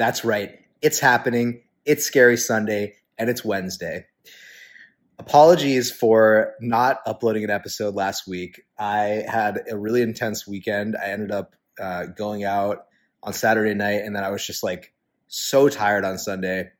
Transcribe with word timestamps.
That's 0.00 0.24
right. 0.24 0.58
It's 0.80 0.98
happening. 0.98 1.60
It's 1.84 2.06
Scary 2.06 2.38
Sunday 2.38 2.94
and 3.18 3.28
it's 3.28 3.44
Wednesday. 3.44 4.06
Apologies 5.18 5.90
for 5.90 6.54
not 6.58 7.00
uploading 7.04 7.44
an 7.44 7.50
episode 7.50 7.94
last 7.94 8.26
week. 8.26 8.62
I 8.78 9.26
had 9.28 9.60
a 9.70 9.76
really 9.76 10.00
intense 10.00 10.48
weekend. 10.48 10.96
I 10.96 11.10
ended 11.10 11.30
up 11.32 11.54
uh, 11.78 12.06
going 12.06 12.44
out 12.44 12.86
on 13.22 13.34
Saturday 13.34 13.74
night 13.74 14.00
and 14.00 14.16
then 14.16 14.24
I 14.24 14.30
was 14.30 14.46
just 14.46 14.62
like 14.62 14.94
so 15.28 15.68
tired 15.68 16.06
on 16.06 16.16
Sunday. 16.16 16.70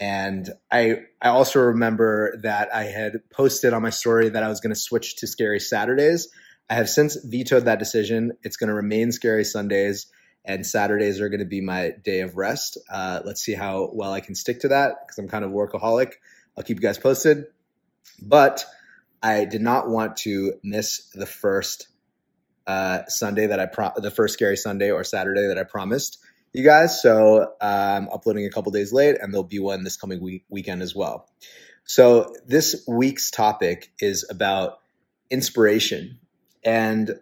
And 0.00 0.48
I 0.72 1.00
I 1.20 1.28
also 1.28 1.60
remember 1.60 2.38
that 2.44 2.74
I 2.74 2.84
had 2.84 3.20
posted 3.28 3.74
on 3.74 3.82
my 3.82 3.90
story 3.90 4.30
that 4.30 4.42
I 4.42 4.48
was 4.48 4.60
going 4.60 4.74
to 4.74 4.80
switch 4.80 5.16
to 5.16 5.26
Scary 5.26 5.60
Saturdays. 5.60 6.30
I 6.70 6.76
have 6.76 6.88
since 6.88 7.18
vetoed 7.22 7.66
that 7.66 7.78
decision. 7.78 8.32
It's 8.42 8.56
going 8.56 8.68
to 8.68 8.74
remain 8.74 9.12
Scary 9.12 9.44
Sundays 9.44 10.06
and 10.44 10.66
Saturdays 10.66 11.20
are 11.20 11.28
going 11.28 11.40
to 11.40 11.46
be 11.46 11.60
my 11.60 11.92
day 12.02 12.20
of 12.20 12.36
rest. 12.36 12.78
Uh, 12.90 13.20
let's 13.24 13.40
see 13.40 13.54
how 13.54 13.90
well 13.92 14.12
I 14.12 14.20
can 14.20 14.34
stick 14.34 14.60
to 14.60 14.68
that 14.68 14.96
because 15.02 15.18
I'm 15.18 15.28
kind 15.28 15.44
of 15.44 15.50
workaholic. 15.50 16.12
I'll 16.56 16.64
keep 16.64 16.76
you 16.76 16.82
guys 16.82 16.98
posted. 16.98 17.46
But 18.20 18.64
I 19.22 19.44
did 19.46 19.62
not 19.62 19.88
want 19.88 20.18
to 20.18 20.54
miss 20.62 21.08
the 21.14 21.26
first 21.26 21.88
uh, 22.66 23.00
Sunday 23.08 23.46
that 23.46 23.60
I 23.60 23.66
pro- 23.66 23.92
the 23.96 24.10
first 24.10 24.34
scary 24.34 24.56
Sunday 24.56 24.90
or 24.90 25.04
Saturday 25.04 25.46
that 25.48 25.58
I 25.58 25.64
promised 25.64 26.18
you 26.52 26.62
guys. 26.62 27.00
So 27.02 27.52
I'm 27.60 28.04
um, 28.04 28.08
uploading 28.12 28.46
a 28.46 28.50
couple 28.50 28.72
days 28.72 28.92
late, 28.92 29.16
and 29.20 29.32
there'll 29.32 29.44
be 29.44 29.58
one 29.58 29.84
this 29.84 29.96
coming 29.96 30.22
week- 30.22 30.44
weekend 30.48 30.82
as 30.82 30.94
well. 30.94 31.28
So 31.84 32.34
this 32.46 32.84
week's 32.88 33.30
topic 33.30 33.92
is 34.00 34.26
about 34.30 34.78
inspiration 35.30 36.18
and 36.64 37.18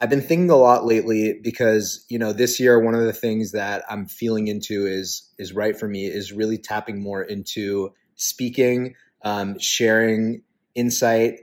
I've 0.00 0.10
been 0.10 0.22
thinking 0.22 0.50
a 0.50 0.56
lot 0.56 0.86
lately 0.86 1.40
because 1.42 2.04
you 2.08 2.18
know 2.18 2.32
this 2.32 2.60
year 2.60 2.78
one 2.78 2.94
of 2.94 3.02
the 3.02 3.12
things 3.12 3.52
that 3.52 3.84
I'm 3.90 4.06
feeling 4.06 4.46
into 4.46 4.86
is 4.86 5.28
is 5.38 5.52
right 5.52 5.78
for 5.78 5.88
me 5.88 6.06
is 6.06 6.32
really 6.32 6.58
tapping 6.58 7.02
more 7.02 7.22
into 7.22 7.92
speaking, 8.14 8.94
um, 9.24 9.58
sharing 9.58 10.42
insight, 10.74 11.40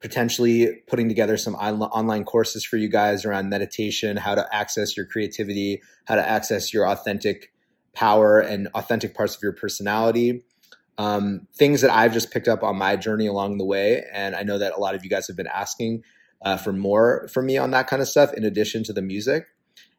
potentially 0.00 0.80
putting 0.86 1.08
together 1.08 1.36
some 1.36 1.56
on- 1.56 1.82
online 1.82 2.24
courses 2.24 2.64
for 2.64 2.76
you 2.76 2.88
guys 2.88 3.24
around 3.24 3.48
meditation, 3.48 4.16
how 4.16 4.34
to 4.34 4.46
access 4.54 4.96
your 4.96 5.06
creativity, 5.06 5.82
how 6.04 6.14
to 6.14 6.28
access 6.28 6.72
your 6.72 6.88
authentic 6.88 7.52
power 7.94 8.38
and 8.38 8.68
authentic 8.74 9.14
parts 9.14 9.34
of 9.34 9.42
your 9.42 9.52
personality. 9.52 10.44
Um, 10.98 11.46
things 11.54 11.80
that 11.80 11.90
I've 11.90 12.12
just 12.12 12.32
picked 12.32 12.48
up 12.48 12.62
on 12.62 12.76
my 12.76 12.96
journey 12.96 13.26
along 13.26 13.58
the 13.58 13.64
way, 13.64 14.04
and 14.12 14.36
I 14.36 14.42
know 14.42 14.58
that 14.58 14.74
a 14.76 14.80
lot 14.80 14.94
of 14.94 15.04
you 15.04 15.10
guys 15.10 15.26
have 15.28 15.36
been 15.36 15.48
asking 15.48 16.02
uh, 16.42 16.56
for 16.56 16.72
more 16.72 17.28
for 17.32 17.42
me 17.42 17.56
on 17.56 17.70
that 17.72 17.86
kind 17.86 18.02
of 18.02 18.08
stuff 18.08 18.32
in 18.34 18.44
addition 18.44 18.84
to 18.84 18.92
the 18.92 19.02
music. 19.02 19.46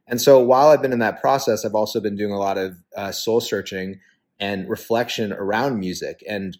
And 0.08 0.20
so 0.20 0.40
while 0.40 0.70
I've 0.70 0.82
been 0.82 0.94
in 0.94 1.00
that 1.00 1.22
process, 1.22 1.64
I've 1.64 1.76
also 1.76 2.00
been 2.00 2.16
doing 2.16 2.32
a 2.32 2.40
lot 2.40 2.58
of 2.58 2.78
uh, 2.98 3.12
soul 3.12 3.40
searching 3.40 4.00
and 4.40 4.68
reflection 4.68 5.32
around 5.32 5.80
music 5.80 6.24
and, 6.28 6.58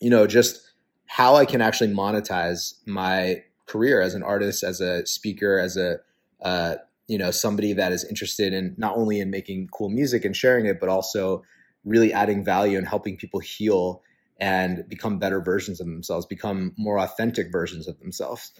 you 0.00 0.10
know, 0.10 0.26
just 0.26 0.72
how 1.06 1.36
I 1.36 1.44
can 1.44 1.60
actually 1.60 1.92
monetize 1.92 2.74
my 2.84 3.44
career 3.66 4.00
as 4.00 4.14
an 4.14 4.24
artist, 4.24 4.64
as 4.64 4.80
a 4.80 5.06
speaker, 5.06 5.58
as 5.58 5.76
a, 5.76 5.98
uh, 6.42 6.76
you 7.06 7.18
know, 7.18 7.30
somebody 7.30 7.72
that 7.74 7.92
is 7.92 8.04
interested 8.04 8.52
in 8.52 8.74
not 8.76 8.96
only 8.96 9.20
in 9.20 9.30
making 9.30 9.68
cool 9.72 9.88
music 9.88 10.24
and 10.24 10.36
sharing 10.36 10.66
it, 10.66 10.80
but 10.80 10.88
also 10.88 11.44
really 11.84 12.12
adding 12.12 12.44
value 12.44 12.78
and 12.78 12.88
helping 12.88 13.16
people 13.16 13.38
heal 13.38 14.02
and 14.38 14.88
become 14.88 15.18
better 15.18 15.40
versions 15.40 15.80
of 15.80 15.86
themselves, 15.86 16.26
become 16.26 16.72
more 16.76 16.98
authentic 16.98 17.52
versions 17.52 17.86
of 17.86 17.98
themselves. 18.00 18.52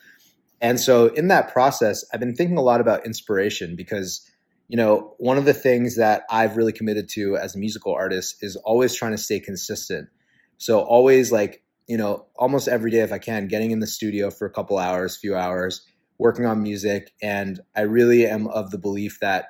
And 0.60 0.80
so 0.80 1.08
in 1.08 1.28
that 1.28 1.52
process, 1.52 2.04
I've 2.12 2.20
been 2.20 2.34
thinking 2.34 2.56
a 2.56 2.62
lot 2.62 2.80
about 2.80 3.04
inspiration 3.04 3.76
because, 3.76 4.28
you 4.68 4.76
know, 4.76 5.14
one 5.18 5.38
of 5.38 5.44
the 5.44 5.54
things 5.54 5.96
that 5.96 6.22
I've 6.30 6.56
really 6.56 6.72
committed 6.72 7.08
to 7.10 7.36
as 7.36 7.54
a 7.54 7.58
musical 7.58 7.94
artist 7.94 8.36
is 8.42 8.56
always 8.56 8.94
trying 8.94 9.12
to 9.12 9.18
stay 9.18 9.38
consistent. 9.38 10.08
So 10.58 10.80
always 10.80 11.30
like, 11.30 11.62
you 11.86 11.96
know, 11.96 12.26
almost 12.36 12.68
every 12.68 12.90
day 12.90 13.00
if 13.00 13.12
I 13.12 13.18
can, 13.18 13.48
getting 13.48 13.70
in 13.70 13.80
the 13.80 13.86
studio 13.86 14.30
for 14.30 14.46
a 14.46 14.50
couple 14.50 14.78
hours, 14.78 15.16
few 15.16 15.36
hours, 15.36 15.86
working 16.18 16.46
on 16.46 16.62
music. 16.62 17.12
And 17.22 17.60
I 17.76 17.82
really 17.82 18.26
am 18.26 18.48
of 18.48 18.70
the 18.70 18.78
belief 18.78 19.20
that, 19.20 19.48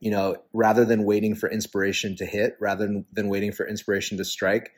you 0.00 0.10
know, 0.10 0.36
rather 0.52 0.84
than 0.84 1.04
waiting 1.04 1.34
for 1.34 1.50
inspiration 1.50 2.16
to 2.16 2.26
hit, 2.26 2.56
rather 2.60 3.04
than, 3.12 3.28
waiting 3.28 3.52
for 3.52 3.66
inspiration 3.66 4.18
to 4.18 4.24
strike, 4.24 4.72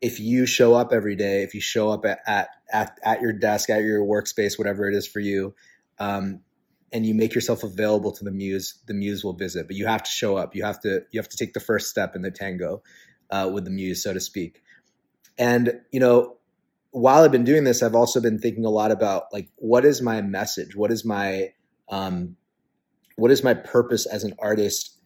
if 0.00 0.20
you 0.20 0.46
show 0.46 0.74
up 0.74 0.92
every 0.92 1.16
day, 1.16 1.42
if 1.42 1.54
you 1.54 1.60
show 1.60 1.90
up 1.90 2.04
at, 2.04 2.20
at, 2.26 2.48
at, 2.72 2.98
at 3.02 3.20
your 3.20 3.32
desk, 3.32 3.70
at 3.70 3.82
your 3.82 4.04
workspace, 4.04 4.58
whatever 4.58 4.88
it 4.88 4.94
is 4.94 5.06
for 5.06 5.20
you, 5.20 5.54
um, 5.98 6.40
and 6.92 7.04
you 7.04 7.14
make 7.14 7.34
yourself 7.34 7.64
available 7.64 8.12
to 8.12 8.24
the 8.24 8.30
muse, 8.30 8.80
the 8.86 8.94
muse 8.94 9.24
will 9.24 9.34
visit. 9.34 9.66
But 9.66 9.76
you 9.76 9.86
have 9.86 10.02
to 10.02 10.10
show 10.10 10.36
up. 10.36 10.54
You 10.54 10.64
have 10.64 10.80
to 10.82 11.02
you 11.10 11.20
have 11.20 11.28
to 11.28 11.36
take 11.36 11.52
the 11.52 11.60
first 11.60 11.90
step 11.90 12.16
in 12.16 12.22
the 12.22 12.30
tango 12.30 12.82
uh, 13.30 13.50
with 13.52 13.64
the 13.64 13.70
muse, 13.70 14.02
so 14.02 14.14
to 14.14 14.20
speak. 14.20 14.62
And 15.36 15.80
you 15.92 16.00
know, 16.00 16.38
while 16.90 17.24
I've 17.24 17.32
been 17.32 17.44
doing 17.44 17.64
this, 17.64 17.82
I've 17.82 17.94
also 17.94 18.20
been 18.20 18.38
thinking 18.38 18.64
a 18.64 18.70
lot 18.70 18.90
about 18.90 19.24
like 19.32 19.50
what 19.56 19.84
is 19.84 20.00
my 20.00 20.22
message? 20.22 20.74
What 20.74 20.90
is 20.90 21.04
my 21.04 21.52
um, 21.90 22.36
what 23.16 23.30
is 23.30 23.44
my 23.44 23.54
purpose 23.54 24.06
as 24.06 24.24
an 24.24 24.34
artist 24.38 24.97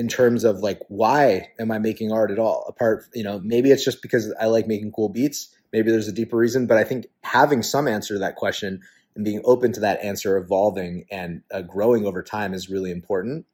in 0.00 0.08
terms 0.08 0.44
of 0.44 0.60
like 0.60 0.80
why 0.88 1.50
am 1.58 1.70
I 1.70 1.78
making 1.78 2.10
art 2.10 2.30
at 2.30 2.38
all? 2.38 2.64
Apart, 2.66 3.04
you 3.12 3.22
know, 3.22 3.38
maybe 3.44 3.70
it's 3.70 3.84
just 3.84 4.00
because 4.00 4.32
I 4.40 4.46
like 4.46 4.66
making 4.66 4.92
cool 4.92 5.10
beats. 5.10 5.54
Maybe 5.74 5.90
there's 5.90 6.08
a 6.08 6.12
deeper 6.12 6.38
reason, 6.38 6.66
but 6.66 6.78
I 6.78 6.84
think 6.84 7.08
having 7.22 7.62
some 7.62 7.86
answer 7.86 8.14
to 8.14 8.20
that 8.20 8.36
question 8.36 8.80
and 9.14 9.26
being 9.26 9.42
open 9.44 9.72
to 9.74 9.80
that 9.80 10.02
answer 10.02 10.38
evolving 10.38 11.04
and 11.10 11.42
uh, 11.52 11.60
growing 11.60 12.06
over 12.06 12.22
time 12.22 12.54
is 12.54 12.70
really 12.70 12.90
important. 12.90 13.44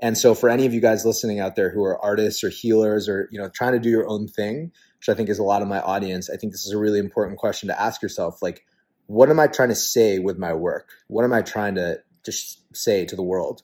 And 0.00 0.16
so 0.16 0.34
for 0.34 0.48
any 0.48 0.64
of 0.64 0.72
you 0.72 0.80
guys 0.80 1.04
listening 1.04 1.40
out 1.40 1.56
there 1.56 1.68
who 1.68 1.84
are 1.84 2.02
artists 2.02 2.42
or 2.42 2.48
healers 2.48 3.06
or 3.06 3.28
you 3.30 3.38
know 3.38 3.50
trying 3.50 3.74
to 3.74 3.78
do 3.78 3.90
your 3.90 4.08
own 4.08 4.28
thing, 4.28 4.72
which 4.98 5.10
I 5.10 5.14
think 5.14 5.28
is 5.28 5.38
a 5.38 5.44
lot 5.44 5.60
of 5.60 5.68
my 5.68 5.82
audience, 5.82 6.30
I 6.30 6.38
think 6.38 6.54
this 6.54 6.64
is 6.64 6.72
a 6.72 6.78
really 6.78 7.00
important 7.00 7.38
question 7.38 7.68
to 7.68 7.78
ask 7.78 8.00
yourself 8.00 8.40
like 8.40 8.64
what 9.08 9.28
am 9.28 9.38
I 9.38 9.46
trying 9.46 9.68
to 9.68 9.74
say 9.74 10.20
with 10.20 10.38
my 10.38 10.54
work? 10.54 10.88
What 11.08 11.26
am 11.26 11.34
I 11.34 11.42
trying 11.42 11.74
to 11.74 11.98
just 12.24 12.64
say 12.74 13.04
to 13.04 13.14
the 13.14 13.22
world? 13.22 13.62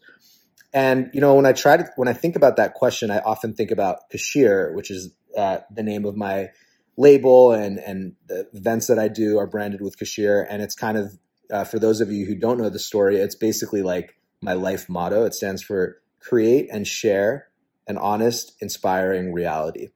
And 0.72 1.10
you 1.14 1.20
know, 1.20 1.34
when 1.34 1.46
I 1.46 1.52
try 1.52 1.76
to 1.76 1.88
when 1.96 2.08
I 2.08 2.12
think 2.12 2.36
about 2.36 2.56
that 2.56 2.74
question, 2.74 3.10
I 3.10 3.20
often 3.20 3.54
think 3.54 3.70
about 3.70 4.10
Kashir, 4.10 4.72
which 4.74 4.90
is 4.90 5.10
uh, 5.36 5.58
the 5.70 5.82
name 5.82 6.04
of 6.04 6.16
my 6.16 6.48
label, 6.96 7.52
and 7.52 7.78
and 7.78 8.14
the 8.26 8.48
events 8.52 8.86
that 8.88 8.98
I 8.98 9.08
do 9.08 9.38
are 9.38 9.46
branded 9.46 9.80
with 9.80 9.98
Kashir, 9.98 10.46
and 10.48 10.62
it's 10.62 10.74
kind 10.74 10.98
of 10.98 11.18
uh, 11.50 11.64
for 11.64 11.78
those 11.78 12.00
of 12.00 12.12
you 12.12 12.26
who 12.26 12.34
don't 12.34 12.58
know 12.58 12.68
the 12.68 12.78
story, 12.78 13.16
it's 13.16 13.34
basically 13.34 13.82
like 13.82 14.16
my 14.42 14.52
life 14.52 14.88
motto. 14.88 15.24
It 15.24 15.34
stands 15.34 15.62
for 15.62 16.00
create 16.20 16.68
and 16.70 16.86
share 16.86 17.48
an 17.86 17.96
honest, 17.96 18.54
inspiring 18.60 19.32
reality. 19.32 19.88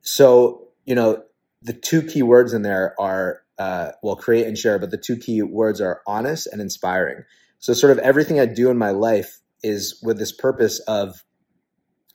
So 0.00 0.68
you 0.84 0.96
know, 0.96 1.22
the 1.62 1.72
two 1.72 2.02
key 2.02 2.24
words 2.24 2.52
in 2.52 2.62
there 2.62 3.00
are 3.00 3.42
uh, 3.58 3.92
well, 4.02 4.16
create 4.16 4.46
and 4.46 4.58
share, 4.58 4.80
but 4.80 4.90
the 4.90 4.98
two 4.98 5.16
key 5.16 5.40
words 5.42 5.80
are 5.80 6.02
honest 6.06 6.48
and 6.48 6.60
inspiring. 6.60 7.22
So 7.60 7.74
sort 7.74 7.92
of 7.92 7.98
everything 7.98 8.40
I 8.40 8.46
do 8.46 8.70
in 8.70 8.76
my 8.76 8.90
life 8.90 9.38
is 9.62 10.00
with 10.02 10.18
this 10.18 10.32
purpose 10.32 10.80
of 10.80 11.24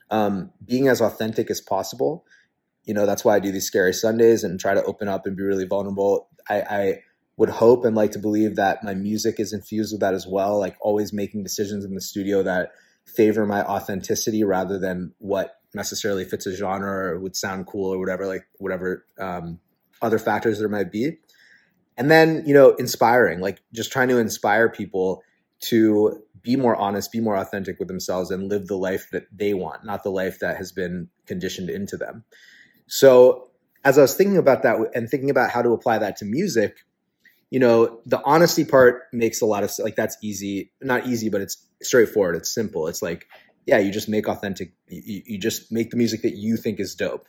um, 0.10 0.52
being 0.66 0.88
as 0.88 1.02
authentic 1.02 1.50
as 1.50 1.62
possible. 1.62 2.26
You 2.84 2.94
know, 2.94 3.06
that's 3.06 3.26
why 3.26 3.36
I 3.36 3.40
do 3.40 3.52
these 3.52 3.66
scary 3.66 3.94
Sundays 3.94 4.44
and 4.44 4.60
try 4.60 4.74
to 4.74 4.84
open 4.84 5.08
up 5.08 5.26
and 5.26 5.36
be 5.36 5.44
really 5.44 5.66
vulnerable. 5.66 6.30
I, 6.50 6.62
I 6.62 7.00
would 7.36 7.50
hope 7.50 7.86
and 7.86 7.96
like 7.96 8.12
to 8.12 8.20
believe 8.20 8.56
that 8.56 8.84
my 8.84 8.94
music 8.94 9.40
is 9.40 9.54
infused 9.54 9.94
with 9.94 10.02
that 10.02 10.14
as 10.14 10.26
well. 10.26 10.60
Like 10.60 10.76
always 10.82 11.14
making 11.14 11.44
decisions 11.44 11.86
in 11.86 11.94
the 11.94 12.02
studio 12.02 12.44
that 12.44 12.72
favor 13.06 13.46
my 13.46 13.64
authenticity 13.64 14.44
rather 14.44 14.80
than 14.80 15.14
what 15.20 15.56
necessarily 15.74 16.26
fits 16.26 16.46
a 16.46 16.56
genre 16.56 17.14
or 17.14 17.20
would 17.20 17.36
sound 17.36 17.68
cool 17.68 17.94
or 17.94 18.00
whatever, 18.00 18.26
like 18.26 18.48
whatever 18.58 19.06
um, 19.20 19.60
other 20.02 20.20
factors 20.20 20.60
there 20.60 20.70
might 20.70 20.92
be. 20.92 21.18
And 21.98 22.10
then, 22.12 22.44
you 22.46 22.54
know, 22.54 22.76
inspiring, 22.76 23.40
like 23.40 23.62
just 23.74 23.92
trying 23.92 24.10
to 24.10 24.18
inspire 24.18 24.70
people 24.70 25.24
to 25.60 26.24
be 26.48 26.56
more 26.56 26.78
honest, 26.78 27.12
be 27.12 27.20
more 27.20 27.36
authentic 27.36 27.78
with 27.78 27.90
themselves, 27.90 28.32
and 28.32 28.48
live 28.48 28.68
the 28.68 28.78
life 28.78 29.10
that 29.12 29.28
they 29.34 29.54
want, 29.54 29.84
not 29.84 30.04
the 30.04 30.10
life 30.10 30.40
that 30.40 30.56
has 30.56 30.72
been 30.72 31.10
conditioned 31.26 31.70
into 31.70 31.98
them. 31.98 32.24
So, 32.88 33.50
as 33.84 33.98
I 33.98 34.02
was 34.02 34.16
thinking 34.16 34.38
about 34.38 34.64
that 34.64 34.78
and 34.96 35.10
thinking 35.10 35.30
about 35.30 35.50
how 35.50 35.62
to 35.62 35.72
apply 35.72 35.98
that 35.98 36.16
to 36.18 36.26
music, 36.26 36.78
you 37.50 37.60
know, 37.60 38.00
the 38.06 38.22
honesty 38.24 38.64
part 38.64 39.04
makes 39.12 39.42
a 39.42 39.46
lot 39.46 39.64
of 39.64 39.72
like 39.80 39.98
that's 39.98 40.16
easy, 40.24 40.72
not 40.82 41.06
easy, 41.06 41.28
but 41.28 41.42
it's 41.42 41.58
straightforward. 41.82 42.38
It's 42.38 42.50
simple. 42.50 42.88
It's 42.88 43.02
like, 43.02 43.28
yeah, 43.66 43.80
you 43.80 43.92
just 43.92 44.08
make 44.08 44.30
authentic, 44.30 44.72
you, 44.88 45.24
you 45.26 45.38
just 45.38 45.70
make 45.70 45.90
the 45.90 45.98
music 45.98 46.22
that 46.22 46.38
you 46.38 46.56
think 46.56 46.80
is 46.80 46.96
dope. 46.96 47.28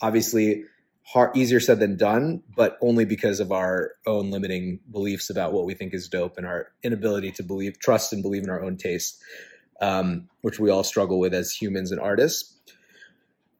Obviously, 0.00 0.64
hard, 1.06 1.36
easier 1.36 1.60
said 1.60 1.78
than 1.80 1.96
done, 1.96 2.42
but 2.56 2.76
only 2.80 3.04
because 3.04 3.40
of 3.40 3.52
our 3.52 3.92
own 4.06 4.30
limiting 4.30 4.80
beliefs 4.90 5.30
about 5.30 5.52
what 5.52 5.64
we 5.64 5.74
think 5.74 5.94
is 5.94 6.08
dope 6.08 6.36
and 6.36 6.46
our 6.46 6.68
inability 6.82 7.30
to 7.32 7.42
believe, 7.42 7.78
trust, 7.78 8.12
and 8.12 8.22
believe 8.22 8.42
in 8.42 8.50
our 8.50 8.62
own 8.62 8.76
taste, 8.76 9.22
um, 9.80 10.28
which 10.40 10.58
we 10.58 10.70
all 10.70 10.84
struggle 10.84 11.18
with 11.18 11.32
as 11.32 11.52
humans 11.52 11.92
and 11.92 12.00
artists. 12.00 12.54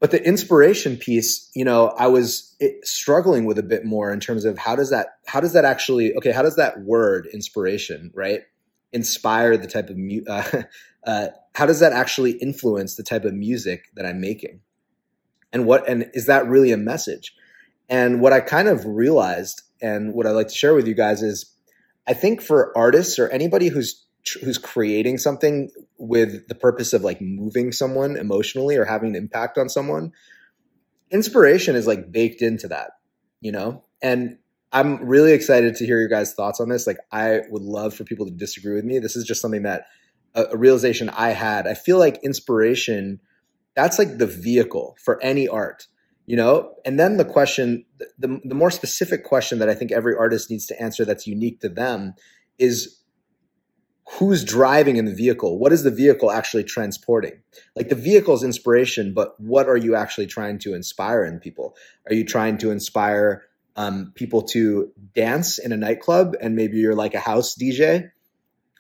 But 0.01 0.11
the 0.11 0.23
inspiration 0.27 0.97
piece, 0.97 1.51
you 1.55 1.65
know, 1.65 1.89
I 1.99 2.09
was 2.09 2.55
struggling 2.83 3.47
with 3.47 3.59
a 3.59 3.63
bit 3.63 3.85
more 3.85 4.13
in 4.13 4.21
terms 4.21 4.45
of 4.45 4.59
how 4.59 4.77
does 4.77 4.91
that 4.91 5.19
how 5.27 5.41
does 5.41 5.55
that 5.55 5.65
actually 5.65 6.15
okay 6.17 6.33
how 6.33 6.43
does 6.43 6.57
that 6.57 6.81
word 6.81 7.27
inspiration 7.33 8.11
right 8.15 8.43
inspire 8.93 9.57
the 9.57 9.67
type 9.67 9.89
of 9.89 9.97
uh, 10.29 10.63
uh, 11.07 11.29
how 11.55 11.65
does 11.65 11.81
that 11.81 11.93
actually 11.93 12.33
influence 12.33 12.97
the 12.97 13.03
type 13.03 13.25
of 13.25 13.33
music 13.33 13.87
that 13.95 14.05
I'm 14.05 14.21
making? 14.21 14.61
And 15.53 15.67
what 15.67 15.89
and 15.89 16.11
is 16.15 16.27
that 16.27 16.47
really 16.47 16.73
a 16.73 16.77
message? 16.77 17.35
And 17.89 18.21
what 18.21 18.33
I 18.33 18.41
kind 18.41 18.69
of 18.69 18.85
realized 18.85 19.63
and 19.81 20.15
what 20.15 20.27
I'd 20.27 20.33
like 20.33 20.49
to 20.49 20.55
share 20.55 20.75
with 20.75 20.87
you 20.87 20.95
guys 20.95 21.23
is 21.23 21.53
I 22.07 22.15
think 22.15 22.43
for 22.43 22.77
artists 22.77 23.19
or 23.19 23.29
anybody 23.29 23.69
who's 23.69 24.05
who's 24.43 24.59
creating 24.59 25.19
something 25.19 25.71
with 25.99 26.49
the 26.49 26.55
purpose 26.55 26.93
of 26.93 27.03
like 27.03 27.21
moving 27.21 27.73
someone 27.73 28.17
emotionally 28.17 28.77
or 28.77 28.85
having 28.85 29.11
an 29.11 29.17
impact 29.17 29.57
on 29.57 29.69
someone, 29.69 30.13
inspiration 31.11 31.77
is 31.77 31.87
like 31.87 32.11
baked 32.11 32.43
into 32.43 32.69
that, 32.69 32.93
you 33.41 33.53
know? 33.53 33.85
And 34.03 34.39
I'm 34.73 35.05
really 35.07 35.33
excited 35.33 35.77
to 35.77 35.87
hear 35.87 35.99
your 35.99 36.09
guys' 36.09 36.35
thoughts 36.35 36.61
on 36.61 36.69
this. 36.69 36.87
Like, 36.87 36.99
I 37.13 37.41
would 37.51 37.63
love 37.63 37.95
for 37.95 38.05
people 38.05 38.27
to 38.27 38.33
disagree 38.33 38.75
with 38.75 38.85
me. 38.85 38.99
This 38.99 39.17
is 39.17 39.25
just 39.25 39.41
something 39.41 39.63
that 39.63 39.87
a, 40.35 40.47
a 40.53 40.57
realization 40.57 41.09
I 41.09 41.31
had. 41.31 41.67
I 41.67 41.75
feel 41.75 41.99
like 41.99 42.21
inspiration, 42.23 43.21
that's 43.76 43.99
like 43.99 44.19
the 44.19 44.26
vehicle 44.26 44.96
for 45.02 45.23
any 45.23 45.46
art 45.46 45.87
you 46.26 46.37
know? 46.37 46.75
And 46.84 46.99
then 46.99 47.17
the 47.17 47.25
question 47.25 47.84
the, 48.19 48.40
the 48.44 48.55
more 48.55 48.70
specific 48.70 49.25
question 49.25 49.58
that 49.61 49.69
i 49.69 49.75
think 49.75 49.93
every 49.93 50.14
artist 50.14 50.50
needs 50.50 50.67
to 50.67 50.82
answer 50.82 51.05
that's 51.05 51.26
unique 51.26 51.61
to 51.61 51.69
them 51.69 52.14
is 52.58 53.00
who's 54.08 54.44
driving 54.44 54.96
in 54.96 55.05
the 55.05 55.14
vehicle? 55.14 55.58
What 55.58 55.73
is 55.73 55.82
the 55.82 55.90
vehicle 55.90 56.31
actually 56.31 56.62
transporting? 56.62 57.43
Like 57.75 57.88
the 57.88 57.96
vehicle's 57.96 58.44
inspiration 58.44 59.14
but 59.14 59.38
what 59.40 59.69
are 59.69 59.76
you 59.76 59.94
actually 59.94 60.26
trying 60.26 60.58
to 60.61 60.75
inspire 60.75 61.25
in 61.25 61.38
people? 61.38 61.76
Are 62.08 62.14
you 62.14 62.25
trying 62.25 62.58
to 62.58 62.70
inspire 62.70 63.44
um, 63.76 64.12
people 64.14 64.43
to 64.43 64.90
dance 65.14 65.58
in 65.58 65.70
a 65.70 65.76
nightclub 65.76 66.34
and 66.40 66.56
maybe 66.56 66.78
you're 66.78 66.94
like 66.94 67.12
a 67.12 67.20
house 67.20 67.55
dj 67.55 68.11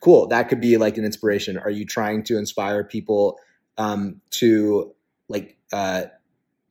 cool 0.00 0.26
that 0.28 0.48
could 0.48 0.60
be 0.60 0.76
like 0.76 0.96
an 0.98 1.04
inspiration. 1.04 1.58
Are 1.58 1.70
you 1.70 1.84
trying 1.84 2.22
to 2.24 2.38
inspire 2.38 2.84
people 2.84 3.38
um, 3.78 4.20
to 4.30 4.94
like 5.28 5.56
uh, 5.72 6.04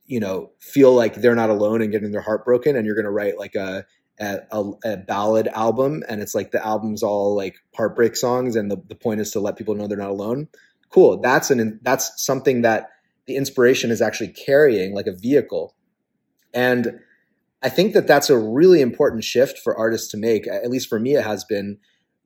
you 0.06 0.20
know 0.20 0.50
feel 0.60 0.92
like 0.92 1.14
they're 1.16 1.34
not 1.34 1.50
alone 1.50 1.82
and 1.82 1.92
getting 1.92 2.12
their 2.12 2.20
heart 2.20 2.44
broken 2.44 2.76
and 2.76 2.86
you're 2.86 2.94
going 2.94 3.04
to 3.04 3.10
write 3.10 3.38
like 3.38 3.54
a, 3.54 3.84
a, 4.18 4.36
a 4.84 4.96
ballad 4.96 5.48
album 5.48 6.02
and 6.08 6.22
it's 6.22 6.34
like 6.34 6.50
the 6.50 6.64
album's 6.64 7.02
all 7.02 7.36
like 7.36 7.56
heartbreak 7.76 8.16
songs 8.16 8.56
and 8.56 8.70
the, 8.70 8.80
the 8.88 8.94
point 8.94 9.20
is 9.20 9.30
to 9.32 9.40
let 9.40 9.56
people 9.56 9.74
know 9.74 9.86
they're 9.86 9.98
not 9.98 10.10
alone. 10.10 10.48
Cool. 10.90 11.20
That's 11.20 11.50
an 11.50 11.80
that's 11.82 12.24
something 12.24 12.62
that 12.62 12.90
the 13.26 13.36
inspiration 13.36 13.90
is 13.90 14.00
actually 14.00 14.28
carrying 14.28 14.94
like 14.94 15.06
a 15.06 15.12
vehicle. 15.12 15.74
And 16.54 17.00
i 17.62 17.68
think 17.68 17.94
that 17.94 18.06
that's 18.06 18.30
a 18.30 18.38
really 18.38 18.80
important 18.80 19.24
shift 19.24 19.58
for 19.58 19.76
artists 19.76 20.10
to 20.12 20.16
make. 20.16 20.46
At 20.46 20.70
least 20.70 20.88
for 20.88 21.00
me 21.00 21.16
it 21.16 21.24
has 21.24 21.44
been 21.44 21.78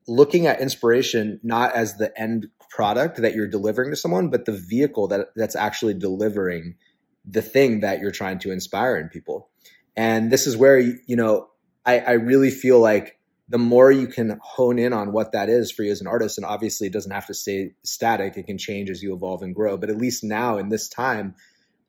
looking 0.07 0.47
at 0.47 0.61
inspiration 0.61 1.41
not 1.43 1.75
as 1.75 1.97
the 1.97 2.13
end 2.21 2.49
product 2.71 3.19
that 3.19 3.35
you're 3.35 3.49
delivering 3.49 3.91
to 3.91 3.97
someone 3.97 4.31
but 4.31 4.45
the 4.45 4.53
vehicle 4.53 5.09
that 5.09 5.29
that's 5.37 5.57
actually 5.57 5.93
delivering 5.93 6.77
the 7.25 7.43
thing 7.43 7.81
that 7.81 8.01
you're 8.01 8.11
trying 8.11 8.39
to 8.39 8.51
inspire 8.51 8.97
in 8.97 9.09
people. 9.09 9.51
And 9.97 10.31
this 10.31 10.47
is 10.47 10.57
where, 10.57 10.79
you 10.79 11.17
know, 11.17 11.49
I, 11.85 11.99
I 12.01 12.13
really 12.13 12.51
feel 12.51 12.81
like 12.81 13.19
the 13.49 13.59
more 13.59 13.91
you 13.91 14.07
can 14.07 14.39
hone 14.43 14.79
in 14.79 14.93
on 14.93 15.13
what 15.13 15.33
that 15.33 15.49
is 15.49 15.73
for 15.73 15.83
you 15.83 15.91
as 15.91 16.01
an 16.01 16.07
artist, 16.07 16.39
and 16.39 16.47
obviously 16.47 16.87
it 16.87 16.93
doesn't 16.93 17.11
have 17.11 17.27
to 17.27 17.35
stay 17.35 17.73
static, 17.83 18.37
it 18.37 18.47
can 18.47 18.59
change 18.59 18.91
as 18.91 19.03
you 19.03 19.13
evolve 19.13 19.43
and 19.43 19.55
grow. 19.55 19.77
But 19.77 19.91
at 19.91 19.99
least 19.99 20.23
now 20.23 20.57
in 20.57 20.69
this 20.69 20.89
time, 20.89 21.35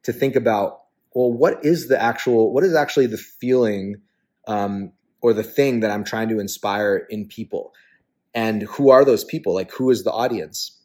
to 0.03 0.11
think 0.11 0.35
about, 0.35 0.81
well, 1.13 1.31
what 1.31 1.63
is 1.63 1.87
the 1.87 2.01
actual, 2.01 2.51
what 2.51 2.63
is 2.63 2.73
actually 2.73 3.07
the 3.07 3.17
feeling 3.17 4.01
um, 4.47 4.91
or 5.21 5.33
the 5.33 5.43
thing 5.43 5.81
that 5.81 5.91
I'm 5.91 6.03
trying 6.03 6.29
to 6.29 6.39
inspire 6.39 7.05
in 7.09 7.27
people? 7.27 7.73
And 8.33 8.63
who 8.63 8.89
are 8.89 9.03
those 9.03 9.23
people? 9.23 9.53
Like, 9.53 9.71
who 9.71 9.89
is 9.89 10.03
the 10.03 10.11
audience? 10.11 10.79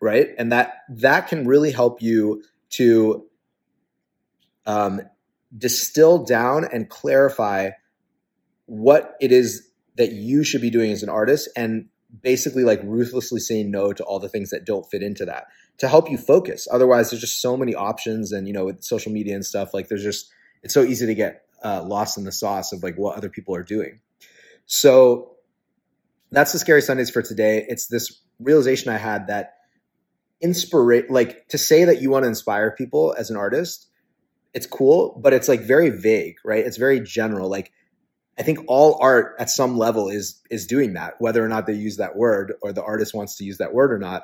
Right. 0.00 0.28
And 0.38 0.52
that, 0.52 0.82
that 0.90 1.28
can 1.28 1.46
really 1.46 1.72
help 1.72 2.02
you 2.02 2.42
to 2.70 3.26
um, 4.66 5.00
distill 5.56 6.24
down 6.24 6.66
and 6.70 6.88
clarify 6.88 7.70
what 8.66 9.16
it 9.20 9.32
is 9.32 9.68
that 9.96 10.12
you 10.12 10.44
should 10.44 10.60
be 10.60 10.70
doing 10.70 10.90
as 10.90 11.02
an 11.02 11.08
artist 11.08 11.48
and 11.56 11.86
basically 12.22 12.64
like 12.64 12.80
ruthlessly 12.84 13.40
saying 13.40 13.70
no 13.70 13.92
to 13.92 14.04
all 14.04 14.18
the 14.18 14.28
things 14.28 14.50
that 14.50 14.64
don't 14.64 14.86
fit 14.90 15.02
into 15.02 15.24
that 15.24 15.46
to 15.78 15.88
help 15.88 16.10
you 16.10 16.16
focus 16.16 16.66
otherwise 16.70 17.10
there's 17.10 17.20
just 17.20 17.40
so 17.40 17.56
many 17.56 17.74
options 17.74 18.32
and 18.32 18.46
you 18.46 18.52
know 18.52 18.64
with 18.64 18.82
social 18.82 19.12
media 19.12 19.34
and 19.34 19.44
stuff 19.44 19.74
like 19.74 19.88
there's 19.88 20.02
just 20.02 20.30
it's 20.62 20.74
so 20.74 20.82
easy 20.82 21.06
to 21.06 21.14
get 21.14 21.42
uh, 21.64 21.82
lost 21.82 22.18
in 22.18 22.24
the 22.24 22.32
sauce 22.32 22.72
of 22.72 22.82
like 22.82 22.96
what 22.96 23.16
other 23.16 23.28
people 23.28 23.54
are 23.54 23.62
doing 23.62 24.00
so 24.66 25.35
that's 26.32 26.52
the 26.52 26.58
scary 26.58 26.82
sundays 26.82 27.10
for 27.10 27.22
today 27.22 27.64
it's 27.68 27.86
this 27.86 28.22
realization 28.40 28.90
i 28.92 28.96
had 28.96 29.26
that 29.28 29.54
inspire 30.40 31.04
like 31.08 31.48
to 31.48 31.58
say 31.58 31.84
that 31.84 32.02
you 32.02 32.10
want 32.10 32.24
to 32.24 32.28
inspire 32.28 32.70
people 32.70 33.14
as 33.18 33.30
an 33.30 33.36
artist 33.36 33.86
it's 34.56 34.66
cool, 34.66 35.20
but 35.22 35.34
it's 35.34 35.48
like 35.48 35.60
very 35.60 35.90
vague, 35.90 36.36
right? 36.42 36.64
It's 36.64 36.78
very 36.78 36.98
general. 36.98 37.50
Like 37.50 37.72
I 38.38 38.42
think 38.42 38.60
all 38.68 38.98
art 39.02 39.36
at 39.38 39.50
some 39.50 39.76
level 39.76 40.08
is 40.08 40.40
is 40.50 40.66
doing 40.66 40.94
that, 40.94 41.16
whether 41.18 41.44
or 41.44 41.48
not 41.48 41.66
they 41.66 41.74
use 41.74 41.98
that 41.98 42.16
word 42.16 42.54
or 42.62 42.72
the 42.72 42.82
artist 42.82 43.12
wants 43.14 43.36
to 43.36 43.44
use 43.44 43.58
that 43.58 43.74
word 43.74 43.92
or 43.92 43.98
not. 43.98 44.22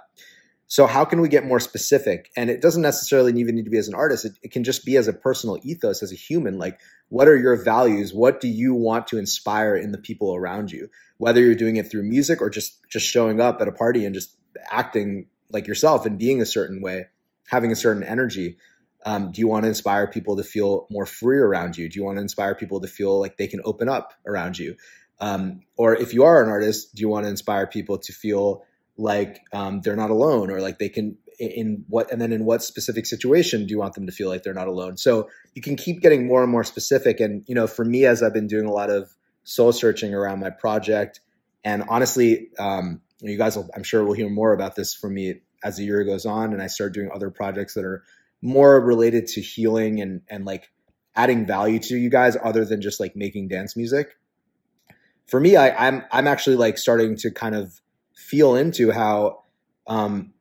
So 0.73 0.87
how 0.87 1.05
can 1.05 1.21
we 1.21 1.29
get 1.29 1.45
more 1.45 1.61
specific? 1.61 2.31
And 2.35 2.49
it 2.49 2.63
doesn't 2.63 2.81
necessarily 2.81 3.39
even 3.39 3.57
need 3.57 3.67
to 3.67 3.71
be 3.71 3.77
as 3.77 3.89
an 3.89 3.95
artist. 3.95 4.25
It, 4.25 4.39
it, 4.43 4.53
can 4.53 4.65
just 4.65 4.87
be 4.87 4.97
as 4.97 5.07
a 5.07 5.13
personal 5.13 5.59
ethos, 5.63 6.03
as 6.03 6.13
a 6.13 6.17
human. 6.17 6.57
Like, 6.57 6.81
what 7.11 7.29
are 7.29 7.37
your 7.37 7.63
values? 7.63 8.15
What 8.15 8.41
do 8.41 8.49
you 8.49 8.73
want 8.73 9.07
to 9.09 9.19
inspire 9.19 9.77
in 9.77 9.93
the 9.93 9.99
people 9.99 10.35
around 10.35 10.73
you? 10.73 10.89
Whether 11.19 11.43
you're 11.43 11.55
doing 11.55 11.77
it 11.77 11.91
through 11.91 12.05
music 12.05 12.41
or 12.41 12.49
just 12.49 12.79
just 12.89 13.07
showing 13.07 13.39
up 13.39 13.61
at 13.61 13.69
a 13.69 13.73
party 13.73 14.07
and 14.07 14.15
just 14.15 14.35
acting 14.71 15.27
like 15.51 15.67
yourself 15.67 16.07
and 16.07 16.19
being 16.19 16.41
a 16.41 16.47
certain 16.47 16.81
way, 16.81 17.05
having 17.49 17.71
a 17.71 17.77
certain 17.77 18.03
energy. 18.03 18.57
Um, 19.05 19.31
do 19.31 19.43
you 19.43 19.49
want 19.49 19.65
to 19.65 19.69
inspire 19.69 20.07
people 20.07 20.39
to 20.39 20.43
feel 20.43 20.87
more 20.91 21.05
free 21.05 21.37
around 21.37 21.77
you? 21.77 21.91
Do 21.91 21.99
you 21.99 22.05
want 22.07 22.17
to 22.17 22.23
inspire 22.23 22.55
people 22.55 22.81
to 22.81 22.89
feel 22.89 23.21
like 23.21 23.37
they 23.37 23.47
can 23.47 23.61
open 23.67 23.91
up 23.91 24.15
around 24.27 24.59
you? 24.59 24.77
Um, 25.21 25.65
or 25.77 25.95
if 25.95 26.15
you 26.15 26.25
are 26.25 26.43
an 26.43 26.49
artist, 26.49 26.95
do 26.95 27.03
you 27.03 27.11
want 27.11 27.27
to 27.27 27.31
inspire 27.31 27.67
people 27.67 27.99
to 27.99 28.13
feel 28.15 28.65
like 28.97 29.41
um, 29.53 29.81
they're 29.81 29.97
not 29.97 30.11
alone 30.11 30.51
or 30.51 30.61
like 30.61 30.79
they 30.79 30.89
can 30.89 31.17
in 31.39 31.85
what 31.89 32.13
and 32.13 32.21
then 32.21 32.33
in 32.33 32.45
what 32.45 32.63
specific 32.63 33.07
situation 33.07 33.67
do 33.67 33.73
you 33.73 33.79
want 33.79 33.95
them 33.95 34.07
to 34.07 34.13
feel 34.13 34.29
like 34.29 34.43
they're 34.43 34.53
not 34.55 34.69
alone 34.69 34.97
so 34.97 35.29
you 35.55 35.63
can 35.63 35.77
keep 35.77 36.01
getting 36.01 36.27
more 36.27 36.43
and 36.43 36.53
more 36.53 36.63
specific 36.63 37.21
and 37.21 37.43
you 37.49 37.55
know 37.55 37.67
for 37.67 37.85
me 37.85 38.05
as 38.05 38.23
i've 38.23 38.35
been 38.35 38.47
doing 38.47 38.67
a 38.67 38.71
lot 38.71 38.91
of 38.91 39.11
soul 39.43 39.73
searching 39.73 40.15
around 40.15 40.41
my 40.41 40.51
project 40.51 41.21
and 41.65 41.83
honestly 41.89 42.51
um, 42.59 43.01
you 43.23 43.39
guys 43.39 43.57
will, 43.57 43.69
i'm 43.75 43.83
sure 43.83 44.05
will 44.05 44.13
hear 44.13 44.29
more 44.29 44.53
about 44.53 44.77
this 44.77 44.95
from 44.95 45.15
me 45.15 45.41
as 45.65 45.79
the 45.79 45.85
year 45.85 46.05
goes 46.05 46.27
on 46.27 46.53
and 46.53 46.63
i 46.63 46.67
start 46.67 46.93
doing 46.93 47.11
other 47.13 47.31
projects 47.31 47.75
that 47.75 47.85
are 47.85 48.05
more 48.43 48.79
related 48.81 49.27
to 49.27 49.41
healing 49.41 50.01
and 50.01 50.21
and 50.29 50.45
like 50.45 50.69
adding 51.15 51.47
value 51.47 51.79
to 51.79 51.97
you 51.97 52.11
guys 52.11 52.37
other 52.43 52.65
than 52.65 52.81
just 52.81 53.01
like 53.01 53.15
making 53.15 53.49
dance 53.49 53.77
music. 53.77 54.17
For 55.27 55.39
me, 55.39 55.57
I, 55.57 55.89
I'm 55.89 56.03
I'm 56.11 56.27
actually 56.27 56.57
like 56.57 56.79
starting 56.79 57.17
to 57.19 57.31
kind 57.31 57.55
of 57.55 57.81
feel 58.23 58.57
into 58.57 58.91
how 58.91 59.43
um 59.87 60.33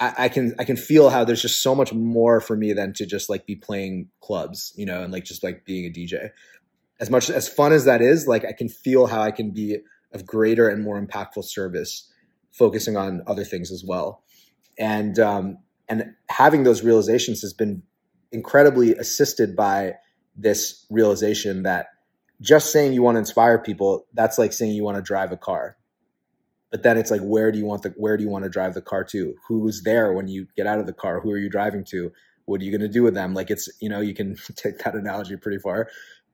I, 0.00 0.14
I 0.18 0.28
can 0.28 0.54
I 0.58 0.64
can 0.64 0.76
feel 0.76 1.10
how 1.10 1.24
there's 1.24 1.42
just 1.42 1.62
so 1.62 1.74
much 1.74 1.92
more 1.92 2.40
for 2.40 2.56
me 2.56 2.72
than 2.72 2.92
to 2.94 3.06
just 3.06 3.28
like 3.28 3.46
be 3.46 3.56
playing 3.56 4.08
clubs, 4.20 4.72
you 4.76 4.86
know, 4.86 5.02
and 5.02 5.12
like 5.12 5.24
just 5.24 5.42
like 5.42 5.64
being 5.64 5.86
a 5.86 5.90
DJ. 5.90 6.30
As 7.00 7.10
much 7.10 7.30
as 7.30 7.48
fun 7.48 7.72
as 7.72 7.84
that 7.84 8.00
is, 8.00 8.26
like 8.26 8.44
I 8.44 8.52
can 8.52 8.68
feel 8.68 9.06
how 9.06 9.20
I 9.22 9.30
can 9.30 9.50
be 9.50 9.78
of 10.12 10.26
greater 10.26 10.68
and 10.68 10.82
more 10.82 11.00
impactful 11.00 11.44
service, 11.44 12.10
focusing 12.52 12.96
on 12.96 13.22
other 13.26 13.44
things 13.44 13.70
as 13.70 13.84
well. 13.86 14.22
And 14.78 15.18
um, 15.18 15.58
and 15.88 16.14
having 16.28 16.62
those 16.62 16.82
realizations 16.82 17.40
has 17.42 17.52
been 17.52 17.82
incredibly 18.30 18.94
assisted 18.94 19.56
by 19.56 19.94
this 20.36 20.86
realization 20.90 21.64
that 21.64 21.88
just 22.40 22.70
saying 22.72 22.92
you 22.92 23.02
want 23.02 23.16
to 23.16 23.20
inspire 23.20 23.58
people 23.58 24.06
that's 24.14 24.38
like 24.38 24.52
saying 24.52 24.72
you 24.72 24.84
want 24.84 24.96
to 24.96 25.02
drive 25.02 25.32
a 25.32 25.36
car 25.36 25.76
but 26.70 26.82
then 26.82 26.98
it's 26.98 27.10
like 27.10 27.20
where 27.22 27.50
do 27.52 27.58
you 27.58 27.66
want 27.66 27.82
the 27.82 27.90
where 27.96 28.16
do 28.16 28.22
you 28.24 28.30
want 28.30 28.44
to 28.44 28.50
drive 28.50 28.74
the 28.74 28.82
car 28.82 29.04
to? 29.04 29.34
Who's 29.48 29.82
there 29.82 30.12
when 30.12 30.28
you 30.28 30.46
get 30.56 30.66
out 30.66 30.78
of 30.78 30.86
the 30.86 30.92
car? 30.92 31.20
Who 31.20 31.30
are 31.32 31.38
you 31.38 31.48
driving 31.48 31.84
to? 31.90 32.12
What 32.44 32.60
are 32.60 32.64
you 32.64 32.70
going 32.70 32.80
to 32.80 32.92
do 32.92 33.02
with 33.02 33.14
them? 33.14 33.34
Like 33.34 33.50
it's 33.50 33.68
you 33.80 33.88
know 33.88 34.00
you 34.00 34.14
can 34.14 34.36
take 34.56 34.78
that 34.80 34.94
analogy 34.94 35.36
pretty 35.36 35.58
far. 35.58 35.88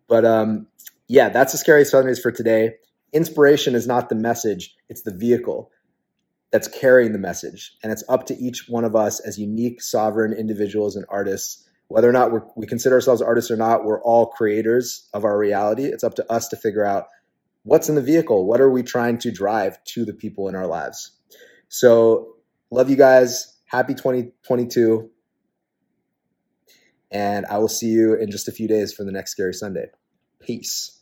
But 0.09 0.25
um 0.25 0.67
yeah 1.09 1.29
that's 1.29 1.53
the 1.53 1.59
scary 1.59 1.85
sundays 1.85 2.19
for 2.19 2.33
today. 2.33 2.75
Inspiration 3.13 3.75
is 3.75 3.87
not 3.87 4.09
the 4.09 4.17
message 4.17 4.75
it's 4.89 5.03
the 5.03 5.15
vehicle 5.15 5.71
that's 6.53 6.69
carrying 6.69 7.13
the 7.13 7.19
message. 7.19 7.77
And 7.83 7.93
it's 7.93 8.05
up 8.09 8.27
to 8.27 8.37
each 8.37 8.67
one 8.69 8.85
of 8.85 8.95
us 8.95 9.21
as 9.21 9.39
unique, 9.39 9.83
sovereign 9.83 10.33
individuals 10.33 10.97
and 10.97 11.05
artists, 11.09 11.69
whether 11.89 12.09
or 12.09 12.13
not 12.13 12.31
we 12.57 12.67
consider 12.67 12.95
ourselves 12.95 13.21
artists 13.21 13.51
or 13.51 13.57
not, 13.57 13.85
we're 13.85 14.01
all 14.03 14.27
creators 14.27 15.09
of 15.13 15.25
our 15.25 15.37
reality. 15.37 15.85
It's 15.87 16.05
up 16.05 16.15
to 16.15 16.33
us 16.33 16.49
to 16.49 16.57
figure 16.57 16.85
out 16.85 17.07
what's 17.65 17.89
in 17.89 17.97
the 17.97 18.03
vehicle. 18.03 18.47
What 18.47 18.61
are 18.61 18.71
we 18.71 18.83
trying 18.83 19.19
to 19.19 19.33
drive 19.33 19.83
to 19.85 20.05
the 20.05 20.15
people 20.15 20.49
in 20.49 20.55
our 20.55 20.67
lives? 20.67 21.19
So, 21.69 22.37
love 22.71 22.89
you 22.89 22.97
guys. 22.97 23.59
Happy 23.67 23.95
2022. 23.95 25.11
And 27.11 27.47
I 27.47 27.59
will 27.59 27.69
see 27.69 27.89
you 27.89 28.15
in 28.15 28.31
just 28.31 28.49
a 28.49 28.53
few 28.53 28.69
days 28.69 28.93
for 28.93 29.05
the 29.05 29.13
next 29.13 29.33
Scary 29.33 29.55
Sunday. 29.55 29.87
Peace. 30.41 31.01